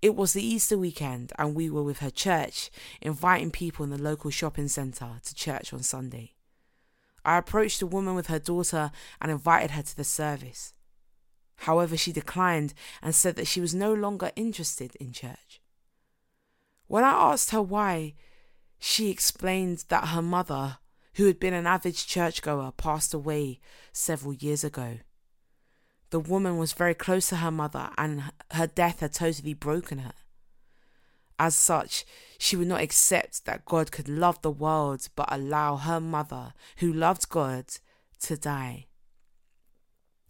It 0.02 0.14
was 0.14 0.34
the 0.34 0.46
Easter 0.46 0.78
weekend, 0.78 1.32
and 1.40 1.56
we 1.56 1.70
were 1.70 1.82
with 1.82 2.00
her 2.00 2.10
church, 2.10 2.70
inviting 3.02 3.52
people 3.52 3.86
in 3.86 3.90
the 3.90 3.98
local 3.98 4.30
shopping 4.32 4.68
centre 4.68 5.22
to 5.24 5.36
church 5.36 5.72
on 5.72 5.82
Sunday. 5.82 6.34
I 7.24 7.38
approached 7.38 7.82
a 7.82 7.88
woman 7.88 8.16
with 8.16 8.28
her 8.28 8.38
daughter 8.38 8.92
and 9.22 9.32
invited 9.32 9.72
her 9.72 9.82
to 9.82 9.96
the 9.96 10.04
service. 10.04 10.74
However, 11.60 11.96
she 11.96 12.12
declined 12.12 12.74
and 13.02 13.16
said 13.16 13.38
that 13.38 13.48
she 13.48 13.62
was 13.62 13.74
no 13.74 13.94
longer 13.94 14.32
interested 14.36 14.96
in 14.98 15.14
church. 15.14 15.62
When 16.88 17.06
I 17.06 17.12
asked 17.12 17.52
her 17.52 17.62
why, 17.62 18.14
she 18.78 19.10
explained 19.10 19.86
that 19.88 20.10
her 20.10 20.22
mother, 20.22 20.80
who 21.14 21.26
had 21.28 21.40
been 21.40 21.54
an 21.54 21.66
avid 21.66 21.96
churchgoer, 21.96 22.74
passed 22.74 23.14
away 23.14 23.62
several 23.94 24.34
years 24.34 24.66
ago. 24.66 24.98
The 26.10 26.20
woman 26.20 26.58
was 26.58 26.74
very 26.74 26.94
close 26.94 27.30
to 27.30 27.38
her 27.38 27.52
mother, 27.52 27.90
and 27.98 28.32
her 28.52 28.68
death 28.68 29.00
had 29.00 29.14
totally 29.14 29.54
broken 29.54 30.00
her. 30.00 30.14
As 31.38 31.56
such, 31.56 32.06
she 32.38 32.56
would 32.56 32.68
not 32.68 32.82
accept 32.82 33.46
that 33.46 33.66
God 33.66 33.92
could 33.92 34.08
love 34.08 34.42
the 34.42 34.52
world 34.52 35.10
but 35.16 35.28
allow 35.32 35.76
her 35.76 36.00
mother, 36.00 36.54
who 36.78 36.92
loved 36.92 37.30
God, 37.30 37.66
to 38.22 38.38
die. 38.38 38.86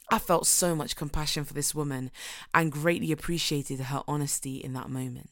I 0.09 0.19
felt 0.19 0.47
so 0.47 0.75
much 0.75 0.95
compassion 0.95 1.45
for 1.45 1.53
this 1.53 1.73
woman 1.73 2.11
and 2.53 2.71
greatly 2.71 3.11
appreciated 3.11 3.79
her 3.81 4.03
honesty 4.07 4.57
in 4.57 4.73
that 4.73 4.89
moment. 4.89 5.29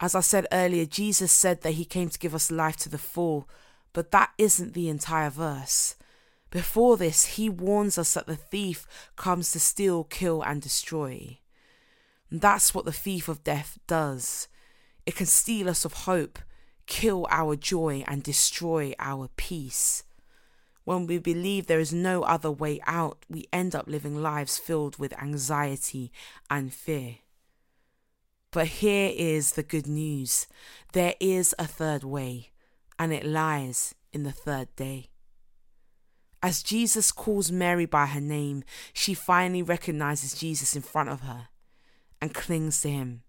As 0.00 0.14
I 0.14 0.20
said 0.20 0.46
earlier, 0.50 0.86
Jesus 0.86 1.30
said 1.30 1.60
that 1.62 1.72
he 1.72 1.84
came 1.84 2.08
to 2.08 2.18
give 2.18 2.34
us 2.34 2.50
life 2.50 2.76
to 2.78 2.88
the 2.88 2.98
full, 2.98 3.48
but 3.92 4.10
that 4.12 4.30
isn't 4.38 4.72
the 4.72 4.88
entire 4.88 5.30
verse. 5.30 5.94
Before 6.50 6.96
this, 6.96 7.36
he 7.36 7.48
warns 7.48 7.96
us 7.96 8.14
that 8.14 8.26
the 8.26 8.36
thief 8.36 8.86
comes 9.16 9.52
to 9.52 9.60
steal, 9.60 10.04
kill, 10.04 10.42
and 10.42 10.60
destroy. 10.60 11.38
that's 12.32 12.74
what 12.74 12.84
the 12.84 12.92
thief 12.92 13.28
of 13.28 13.42
death 13.42 13.78
does. 13.86 14.48
It 15.04 15.16
can 15.16 15.26
steal 15.26 15.68
us 15.68 15.84
of 15.84 16.04
hope, 16.04 16.38
kill 16.86 17.26
our 17.30 17.56
joy, 17.56 18.04
and 18.06 18.22
destroy 18.22 18.94
our 18.98 19.28
peace. 19.36 20.04
When 20.84 21.06
we 21.06 21.18
believe 21.18 21.66
there 21.66 21.80
is 21.80 21.92
no 21.92 22.22
other 22.22 22.50
way 22.50 22.80
out, 22.86 23.24
we 23.28 23.46
end 23.52 23.74
up 23.74 23.86
living 23.86 24.20
lives 24.20 24.58
filled 24.58 24.98
with 24.98 25.20
anxiety 25.20 26.10
and 26.48 26.72
fear. 26.72 27.18
But 28.50 28.66
here 28.66 29.12
is 29.14 29.52
the 29.52 29.62
good 29.62 29.86
news 29.86 30.48
there 30.92 31.14
is 31.20 31.54
a 31.58 31.66
third 31.66 32.02
way, 32.02 32.50
and 32.98 33.12
it 33.12 33.24
lies 33.24 33.94
in 34.12 34.24
the 34.24 34.32
third 34.32 34.74
day. 34.74 35.09
As 36.42 36.62
Jesus 36.62 37.12
calls 37.12 37.52
Mary 37.52 37.84
by 37.84 38.06
her 38.06 38.20
name, 38.20 38.64
she 38.92 39.12
finally 39.12 39.62
recognizes 39.62 40.38
Jesus 40.38 40.74
in 40.74 40.82
front 40.82 41.10
of 41.10 41.20
her 41.20 41.48
and 42.20 42.34
clings 42.34 42.80
to 42.80 42.90
him. 42.90 43.22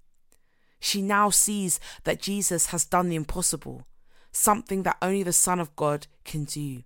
She 0.80 1.01
now 1.01 1.30
sees 1.30 1.80
that 2.06 2.22
Jesus 2.22 2.68
has 2.68 2.86
done 2.86 3.10
the 3.10 3.15
impossible, 3.15 3.86
something 4.32 4.84
that 4.84 4.98
only 5.01 5.24
the 5.24 5.34
Son 5.34 5.60
of 5.60 5.75
God 5.75 6.08
can 6.24 6.46
do. 6.46 6.84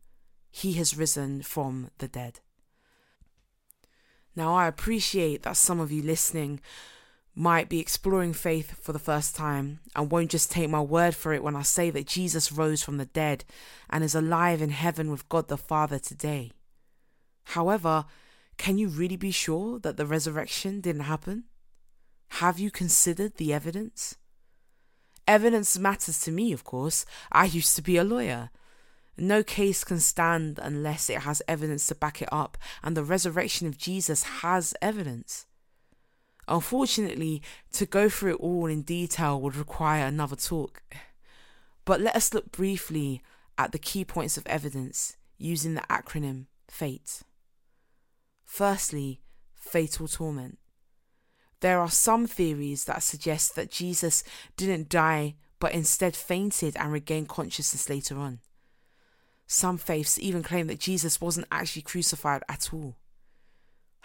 He 0.51 0.73
has 0.73 0.97
risen 0.97 1.43
from 1.43 1.91
the 1.99 2.07
dead. 2.07 2.39
Now, 4.35 4.55
I 4.55 4.67
appreciate 4.67 5.43
that 5.43 5.57
some 5.57 5.79
of 5.79 5.91
you 5.91 6.01
listening 6.01 6.59
might 7.35 7.67
be 7.67 7.81
exploring 7.81 8.31
faith 8.31 8.77
for 8.81 8.93
the 8.93 8.99
first 8.99 9.35
time 9.35 9.79
and 9.93 10.09
won't 10.09 10.31
just 10.31 10.49
take 10.49 10.69
my 10.69 10.79
word 10.79 11.13
for 11.13 11.33
it 11.33 11.43
when 11.43 11.55
I 11.55 11.63
say 11.63 11.89
that 11.89 12.07
Jesus 12.07 12.51
rose 12.51 12.81
from 12.81 12.97
the 12.97 13.05
dead 13.05 13.43
and 13.89 14.03
is 14.03 14.15
alive 14.15 14.61
in 14.61 14.69
heaven 14.69 15.11
with 15.11 15.27
God 15.27 15.49
the 15.49 15.57
Father 15.57 15.99
today. 15.99 16.53
However, 17.43 18.05
can 18.57 18.77
you 18.77 18.87
really 18.87 19.17
be 19.17 19.31
sure 19.31 19.79
that 19.79 19.97
the 19.97 20.05
resurrection 20.05 20.79
didn't 20.79 21.01
happen? 21.01 21.43
Have 22.29 22.57
you 22.57 22.71
considered 22.71 23.35
the 23.35 23.53
evidence? 23.53 24.15
Evidence 25.27 25.77
matters 25.77 26.21
to 26.21 26.31
me, 26.31 26.53
of 26.53 26.63
course. 26.63 27.05
I 27.31 27.45
used 27.45 27.75
to 27.75 27.81
be 27.81 27.97
a 27.97 28.03
lawyer. 28.03 28.49
No 29.17 29.43
case 29.43 29.83
can 29.83 29.99
stand 29.99 30.59
unless 30.61 31.09
it 31.09 31.19
has 31.19 31.41
evidence 31.47 31.87
to 31.87 31.95
back 31.95 32.21
it 32.21 32.29
up, 32.31 32.57
and 32.83 32.95
the 32.95 33.03
resurrection 33.03 33.67
of 33.67 33.77
Jesus 33.77 34.23
has 34.41 34.73
evidence. 34.81 35.45
Unfortunately, 36.47 37.41
to 37.73 37.85
go 37.85 38.07
through 38.09 38.33
it 38.33 38.39
all 38.39 38.67
in 38.67 38.83
detail 38.83 39.41
would 39.41 39.55
require 39.55 40.05
another 40.05 40.35
talk. 40.35 40.83
But 41.85 42.01
let 42.01 42.15
us 42.15 42.33
look 42.33 42.51
briefly 42.51 43.21
at 43.57 43.71
the 43.71 43.79
key 43.79 44.05
points 44.05 44.37
of 44.37 44.45
evidence 44.47 45.17
using 45.37 45.73
the 45.73 45.81
acronym 45.81 46.45
FATE. 46.67 47.21
Firstly, 48.43 49.21
fatal 49.53 50.07
torment. 50.07 50.59
There 51.61 51.79
are 51.79 51.89
some 51.89 52.27
theories 52.27 52.85
that 52.85 53.01
suggest 53.01 53.55
that 53.55 53.71
Jesus 53.71 54.23
didn't 54.55 54.89
die 54.89 55.35
but 55.59 55.73
instead 55.73 56.15
fainted 56.15 56.75
and 56.77 56.91
regained 56.91 57.29
consciousness 57.29 57.89
later 57.89 58.17
on. 58.17 58.39
Some 59.47 59.77
faiths 59.77 60.19
even 60.19 60.43
claim 60.43 60.67
that 60.67 60.79
Jesus 60.79 61.21
wasn't 61.21 61.47
actually 61.51 61.83
crucified 61.83 62.43
at 62.49 62.69
all. 62.73 62.95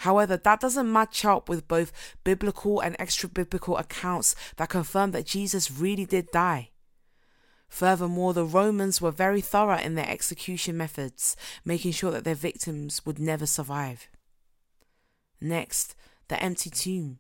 However, 0.01 0.39
that 0.39 0.61
doesn't 0.61 0.91
match 0.91 1.27
up 1.27 1.51
with 1.51 1.69
both 1.69 1.93
biblical 2.25 2.81
and 2.81 2.97
extra 2.99 3.29
biblical 3.29 3.77
accounts 3.77 4.35
that 4.57 4.71
confirm 4.71 5.11
that 5.11 5.27
Jesus 5.27 5.71
really 5.71 6.07
did 6.07 6.31
die. 6.33 6.71
Furthermore, 7.69 8.33
the 8.33 8.47
Romans 8.47 9.03
were 9.03 9.11
very 9.11 9.43
thorough 9.43 9.77
in 9.77 9.97
their 9.97 10.09
execution 10.09 10.75
methods, 10.75 11.37
making 11.67 11.93
sure 11.93 12.11
that 12.13 12.25
their 12.25 12.35
victims 12.35 13.05
would 13.05 13.19
never 13.19 13.45
survive. 13.45 14.09
Next, 15.39 15.95
the 16.29 16.43
empty 16.43 16.71
tomb. 16.71 17.19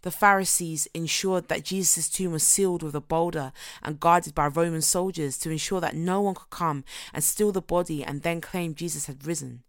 The 0.00 0.10
Pharisees 0.10 0.88
ensured 0.94 1.48
that 1.48 1.66
Jesus' 1.66 2.08
tomb 2.08 2.32
was 2.32 2.42
sealed 2.42 2.82
with 2.82 2.94
a 2.94 3.02
boulder 3.02 3.52
and 3.82 4.00
guarded 4.00 4.34
by 4.34 4.46
Roman 4.46 4.80
soldiers 4.80 5.36
to 5.36 5.50
ensure 5.50 5.82
that 5.82 5.94
no 5.94 6.22
one 6.22 6.34
could 6.34 6.48
come 6.48 6.82
and 7.12 7.22
steal 7.22 7.52
the 7.52 7.60
body 7.60 8.02
and 8.02 8.22
then 8.22 8.40
claim 8.40 8.74
Jesus 8.74 9.04
had 9.04 9.26
risen. 9.26 9.64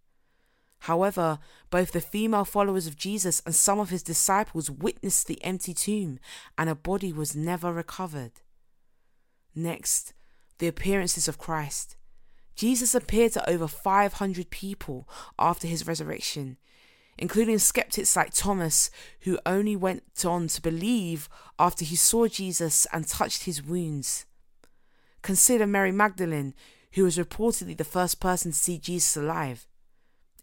However, 0.86 1.38
both 1.70 1.92
the 1.92 2.02
female 2.02 2.44
followers 2.44 2.88
of 2.88 2.96
Jesus 2.96 3.40
and 3.46 3.54
some 3.54 3.80
of 3.80 3.92
his 3.92 4.02
disciples 4.02 4.72
witnessed 4.72 5.28
the 5.28 5.44
empty 5.44 5.76
tomb, 5.76 6.20
and 6.58 6.70
a 6.70 6.76
body 6.76 7.14
was 7.14 7.36
never 7.36 7.72
recovered. 7.72 8.32
Next, 9.54 10.14
the 10.58 10.68
appearances 10.68 11.28
of 11.28 11.38
Christ. 11.38 11.98
Jesus 12.56 12.96
appeared 12.96 13.34
to 13.34 13.48
over 13.48 13.68
500 13.68 14.50
people 14.50 15.08
after 15.38 15.68
his 15.68 15.86
resurrection, 15.86 16.58
including 17.16 17.60
skeptics 17.60 18.16
like 18.16 18.34
Thomas, 18.34 18.90
who 19.22 19.38
only 19.46 19.76
went 19.76 20.26
on 20.26 20.48
to 20.48 20.62
believe 20.62 21.30
after 21.60 21.86
he 21.86 21.96
saw 21.96 22.28
Jesus 22.28 22.88
and 22.92 23.08
touched 23.08 23.44
his 23.44 23.62
wounds. 23.62 24.26
Consider 25.22 25.68
Mary 25.68 25.92
Magdalene, 25.92 26.56
who 26.94 27.04
was 27.04 27.20
reportedly 27.20 27.78
the 27.78 27.84
first 27.84 28.20
person 28.20 28.52
to 28.52 28.58
see 28.58 28.80
Jesus 28.80 29.16
alive. 29.16 29.68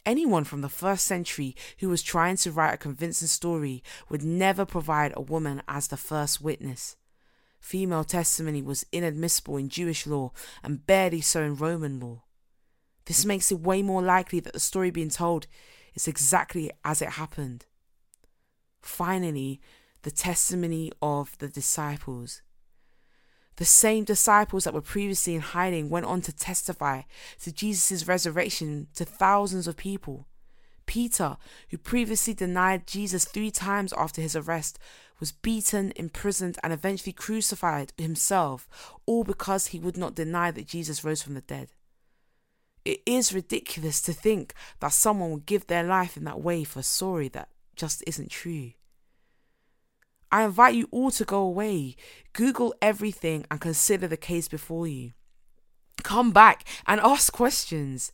Anyone 0.08 0.44
from 0.44 0.62
the 0.62 0.70
first 0.70 1.04
century 1.04 1.54
who 1.80 1.90
was 1.90 2.02
trying 2.02 2.38
to 2.38 2.50
write 2.50 2.72
a 2.72 2.78
convincing 2.78 3.28
story 3.28 3.82
would 4.08 4.22
never 4.22 4.64
provide 4.64 5.12
a 5.14 5.20
woman 5.20 5.60
as 5.68 5.88
the 5.88 5.98
first 5.98 6.40
witness. 6.40 6.96
Female 7.60 8.04
testimony 8.04 8.62
was 8.62 8.86
inadmissible 8.90 9.58
in 9.58 9.68
Jewish 9.68 10.06
law 10.06 10.32
and 10.62 10.86
barely 10.86 11.20
so 11.20 11.42
in 11.42 11.56
Roman 11.56 12.00
law. 12.00 12.22
This 13.04 13.26
makes 13.26 13.52
it 13.52 13.60
way 13.60 13.82
more 13.82 14.00
likely 14.00 14.40
that 14.40 14.54
the 14.54 14.60
story 14.60 14.90
being 14.90 15.10
told 15.10 15.46
is 15.92 16.08
exactly 16.08 16.70
as 16.86 17.02
it 17.02 17.10
happened. 17.10 17.66
Finally, 18.80 19.60
the 20.04 20.10
testimony 20.10 20.90
of 21.02 21.36
the 21.36 21.48
disciples. 21.48 22.40
The 23.58 23.64
same 23.64 24.04
disciples 24.04 24.62
that 24.62 24.72
were 24.72 24.80
previously 24.80 25.34
in 25.34 25.40
hiding 25.40 25.90
went 25.90 26.06
on 26.06 26.20
to 26.22 26.32
testify 26.32 27.02
to 27.42 27.50
Jesus' 27.50 28.06
resurrection 28.06 28.86
to 28.94 29.04
thousands 29.04 29.66
of 29.66 29.76
people. 29.76 30.28
Peter, 30.86 31.36
who 31.70 31.76
previously 31.76 32.34
denied 32.34 32.86
Jesus 32.86 33.24
three 33.24 33.50
times 33.50 33.92
after 33.94 34.22
his 34.22 34.36
arrest, 34.36 34.78
was 35.18 35.32
beaten, 35.32 35.92
imprisoned, 35.96 36.56
and 36.62 36.72
eventually 36.72 37.12
crucified 37.12 37.92
himself, 37.98 38.68
all 39.06 39.24
because 39.24 39.66
he 39.66 39.80
would 39.80 39.96
not 39.96 40.14
deny 40.14 40.52
that 40.52 40.68
Jesus 40.68 41.02
rose 41.02 41.20
from 41.20 41.34
the 41.34 41.40
dead. 41.40 41.70
It 42.84 43.02
is 43.06 43.34
ridiculous 43.34 44.00
to 44.02 44.12
think 44.12 44.54
that 44.78 44.92
someone 44.92 45.32
would 45.32 45.46
give 45.46 45.66
their 45.66 45.82
life 45.82 46.16
in 46.16 46.22
that 46.24 46.40
way 46.40 46.62
for 46.62 46.78
a 46.78 46.84
story 46.84 47.26
that 47.30 47.48
just 47.74 48.04
isn't 48.06 48.30
true. 48.30 48.70
I 50.30 50.44
invite 50.44 50.74
you 50.74 50.88
all 50.90 51.10
to 51.12 51.24
go 51.24 51.40
away, 51.40 51.96
Google 52.32 52.74
everything, 52.82 53.46
and 53.50 53.60
consider 53.60 54.06
the 54.06 54.16
case 54.16 54.48
before 54.48 54.86
you. 54.86 55.12
Come 56.02 56.30
back 56.30 56.66
and 56.86 57.00
ask 57.00 57.32
questions. 57.32 58.12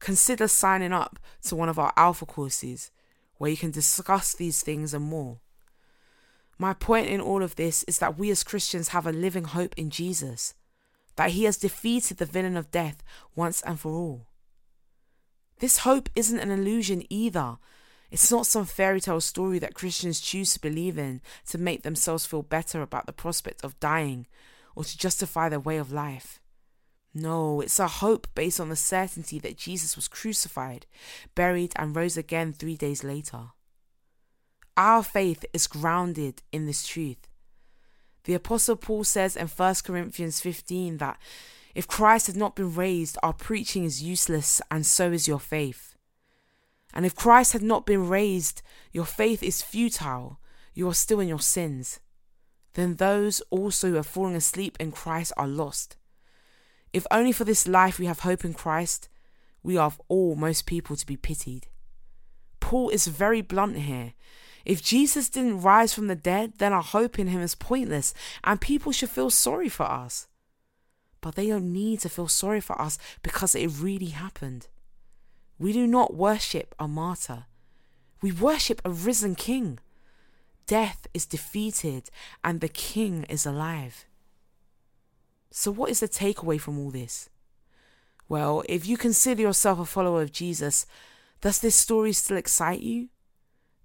Consider 0.00 0.48
signing 0.48 0.92
up 0.92 1.18
to 1.44 1.56
one 1.56 1.68
of 1.68 1.78
our 1.78 1.92
Alpha 1.96 2.26
courses 2.26 2.90
where 3.38 3.50
you 3.50 3.56
can 3.56 3.70
discuss 3.70 4.34
these 4.34 4.62
things 4.62 4.92
and 4.92 5.04
more. 5.04 5.40
My 6.58 6.72
point 6.72 7.08
in 7.08 7.20
all 7.20 7.42
of 7.42 7.56
this 7.56 7.82
is 7.84 7.98
that 7.98 8.18
we 8.18 8.30
as 8.30 8.42
Christians 8.42 8.88
have 8.88 9.06
a 9.06 9.12
living 9.12 9.44
hope 9.44 9.74
in 9.76 9.90
Jesus, 9.90 10.54
that 11.16 11.30
he 11.30 11.44
has 11.44 11.56
defeated 11.56 12.16
the 12.16 12.24
villain 12.24 12.56
of 12.56 12.70
death 12.70 13.02
once 13.34 13.62
and 13.62 13.78
for 13.78 13.92
all. 13.92 14.26
This 15.58 15.78
hope 15.78 16.08
isn't 16.14 16.38
an 16.38 16.50
illusion 16.50 17.02
either. 17.08 17.56
It's 18.10 18.30
not 18.30 18.46
some 18.46 18.64
fairy 18.64 19.00
tale 19.00 19.20
story 19.20 19.58
that 19.58 19.74
Christians 19.74 20.20
choose 20.20 20.52
to 20.54 20.60
believe 20.60 20.98
in 20.98 21.20
to 21.48 21.58
make 21.58 21.82
themselves 21.82 22.26
feel 22.26 22.42
better 22.42 22.82
about 22.82 23.06
the 23.06 23.12
prospect 23.12 23.64
of 23.64 23.78
dying 23.80 24.26
or 24.74 24.84
to 24.84 24.98
justify 24.98 25.48
their 25.48 25.60
way 25.60 25.76
of 25.76 25.92
life. 25.92 26.40
No, 27.12 27.60
it's 27.62 27.80
a 27.80 27.88
hope 27.88 28.28
based 28.34 28.60
on 28.60 28.68
the 28.68 28.76
certainty 28.76 29.38
that 29.38 29.56
Jesus 29.56 29.96
was 29.96 30.06
crucified, 30.06 30.84
buried, 31.34 31.72
and 31.76 31.96
rose 31.96 32.16
again 32.18 32.52
three 32.52 32.76
days 32.76 33.02
later. 33.02 33.52
Our 34.76 35.02
faith 35.02 35.44
is 35.54 35.66
grounded 35.66 36.42
in 36.52 36.66
this 36.66 36.86
truth. 36.86 37.26
The 38.24 38.34
Apostle 38.34 38.76
Paul 38.76 39.04
says 39.04 39.34
in 39.34 39.46
1 39.46 39.74
Corinthians 39.84 40.40
15 40.40 40.98
that 40.98 41.18
if 41.74 41.88
Christ 41.88 42.26
had 42.26 42.36
not 42.36 42.54
been 42.54 42.74
raised, 42.74 43.16
our 43.22 43.32
preaching 43.32 43.84
is 43.84 44.02
useless, 44.02 44.60
and 44.70 44.84
so 44.84 45.10
is 45.10 45.26
your 45.26 45.40
faith. 45.40 45.95
And 46.96 47.04
if 47.04 47.14
Christ 47.14 47.52
had 47.52 47.62
not 47.62 47.84
been 47.84 48.08
raised, 48.08 48.62
your 48.90 49.04
faith 49.04 49.42
is 49.42 49.60
futile, 49.60 50.40
you 50.72 50.88
are 50.88 50.94
still 50.94 51.20
in 51.20 51.28
your 51.28 51.40
sins. 51.40 52.00
Then 52.72 52.94
those 52.94 53.42
also 53.50 53.88
who 53.90 53.94
have 53.96 54.06
fallen 54.06 54.34
asleep 54.34 54.78
in 54.80 54.92
Christ 54.92 55.34
are 55.36 55.46
lost. 55.46 55.96
If 56.94 57.06
only 57.10 57.32
for 57.32 57.44
this 57.44 57.68
life 57.68 57.98
we 57.98 58.06
have 58.06 58.20
hope 58.20 58.46
in 58.46 58.54
Christ, 58.54 59.10
we 59.62 59.76
are 59.76 59.84
of 59.84 60.00
all 60.08 60.36
most 60.36 60.64
people 60.64 60.96
to 60.96 61.04
be 61.04 61.18
pitied. 61.18 61.66
Paul 62.60 62.88
is 62.88 63.08
very 63.08 63.42
blunt 63.42 63.76
here. 63.76 64.14
If 64.64 64.82
Jesus 64.82 65.28
didn't 65.28 65.60
rise 65.60 65.92
from 65.92 66.06
the 66.06 66.16
dead, 66.16 66.54
then 66.56 66.72
our 66.72 66.82
hope 66.82 67.18
in 67.18 67.26
him 67.26 67.42
is 67.42 67.54
pointless, 67.54 68.14
and 68.42 68.58
people 68.58 68.90
should 68.90 69.10
feel 69.10 69.28
sorry 69.28 69.68
for 69.68 69.84
us. 69.84 70.28
But 71.20 71.34
they 71.34 71.48
don't 71.48 71.74
need 71.74 72.00
to 72.00 72.08
feel 72.08 72.28
sorry 72.28 72.62
for 72.62 72.80
us 72.80 72.98
because 73.22 73.54
it 73.54 73.66
really 73.66 74.06
happened. 74.06 74.68
We 75.58 75.72
do 75.72 75.86
not 75.86 76.14
worship 76.14 76.74
a 76.78 76.86
martyr, 76.86 77.46
we 78.22 78.32
worship 78.32 78.80
a 78.84 78.90
risen 78.90 79.34
king. 79.34 79.78
Death 80.66 81.06
is 81.14 81.26
defeated, 81.26 82.10
and 82.42 82.60
the 82.60 82.68
king 82.68 83.22
is 83.28 83.46
alive. 83.46 84.04
So, 85.52 85.70
what 85.70 85.90
is 85.90 86.00
the 86.00 86.08
takeaway 86.08 86.60
from 86.60 86.78
all 86.78 86.90
this? 86.90 87.30
Well, 88.28 88.64
if 88.68 88.86
you 88.86 88.96
consider 88.96 89.42
yourself 89.42 89.78
a 89.78 89.84
follower 89.84 90.22
of 90.22 90.32
Jesus, 90.32 90.86
does 91.40 91.60
this 91.60 91.76
story 91.76 92.12
still 92.12 92.36
excite 92.36 92.80
you? 92.80 93.08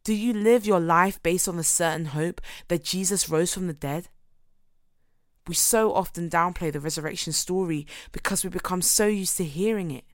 Do 0.03 0.15
you 0.15 0.34
live 0.34 0.65
your 0.65 0.79
life 0.79 1.21
based 1.21 1.47
on 1.47 1.57
the 1.57 1.63
certain 1.63 2.05
hope 2.05 2.41
that 2.67 2.84
Jesus 2.84 3.29
rose 3.29 3.53
from 3.53 3.67
the 3.67 3.73
dead? 3.73 4.10
We 5.47 5.53
so 5.53 5.93
often 5.93 6.29
downplay 6.29 6.71
the 6.71 6.79
resurrection 6.79 7.34
story 7.34 7.86
because 8.12 8.43
we 8.43 8.49
become 8.49 8.81
so 8.81 9.05
used 9.05 9.38
to 9.38 9.43
hearing 9.43 9.91
it. 9.91 10.05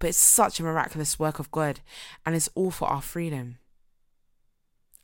But 0.00 0.08
it's 0.08 0.18
such 0.18 0.58
a 0.58 0.64
miraculous 0.64 1.18
work 1.18 1.38
of 1.38 1.52
God, 1.52 1.80
and 2.26 2.34
it's 2.34 2.48
all 2.56 2.72
for 2.72 2.88
our 2.88 3.02
freedom. 3.02 3.58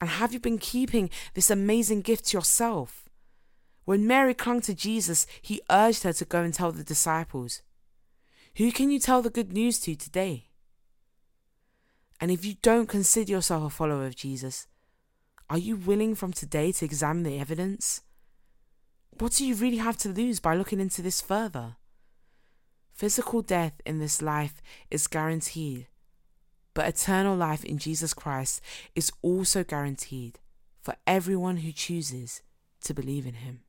And 0.00 0.10
have 0.10 0.32
you 0.32 0.40
been 0.40 0.58
keeping 0.58 1.10
this 1.34 1.50
amazing 1.50 2.00
gift 2.00 2.26
to 2.26 2.38
yourself? 2.38 3.08
When 3.84 4.06
Mary 4.06 4.34
clung 4.34 4.62
to 4.62 4.74
Jesus, 4.74 5.26
he 5.40 5.62
urged 5.70 6.02
her 6.02 6.12
to 6.14 6.24
go 6.24 6.42
and 6.42 6.52
tell 6.52 6.72
the 6.72 6.82
disciples. 6.82 7.62
Who 8.56 8.72
can 8.72 8.90
you 8.90 8.98
tell 8.98 9.22
the 9.22 9.30
good 9.30 9.52
news 9.52 9.78
to 9.80 9.94
today? 9.94 10.48
And 12.20 12.30
if 12.30 12.44
you 12.44 12.54
don't 12.62 12.88
consider 12.88 13.30
yourself 13.32 13.64
a 13.64 13.70
follower 13.70 14.06
of 14.06 14.16
Jesus, 14.16 14.66
are 15.48 15.58
you 15.58 15.76
willing 15.76 16.14
from 16.14 16.32
today 16.32 16.72
to 16.72 16.84
examine 16.84 17.22
the 17.22 17.38
evidence? 17.38 18.00
What 19.18 19.32
do 19.32 19.46
you 19.46 19.54
really 19.54 19.76
have 19.76 19.98
to 19.98 20.08
lose 20.08 20.40
by 20.40 20.56
looking 20.56 20.80
into 20.80 21.02
this 21.02 21.20
further? 21.20 21.76
Physical 22.96 23.42
death 23.42 23.74
in 23.84 23.98
this 23.98 24.22
life 24.22 24.62
is 24.90 25.06
guaranteed, 25.06 25.86
but 26.72 26.88
eternal 26.88 27.36
life 27.36 27.62
in 27.62 27.76
Jesus 27.76 28.14
Christ 28.14 28.62
is 28.94 29.12
also 29.20 29.62
guaranteed 29.62 30.38
for 30.80 30.96
everyone 31.06 31.58
who 31.58 31.72
chooses 31.72 32.40
to 32.84 32.94
believe 32.94 33.26
in 33.26 33.34
Him. 33.34 33.65